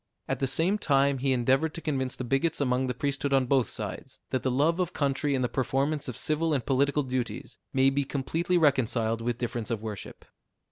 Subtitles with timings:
[0.27, 3.69] At the same time he endeavored to convince the bigots among the priesthood on both
[3.69, 7.91] sides, that the love of country and the performance of civil and political duties may
[7.91, 10.25] be completely reconciled with difference of worship.